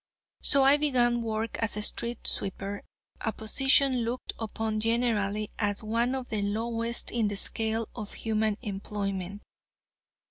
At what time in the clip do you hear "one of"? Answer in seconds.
5.83-6.29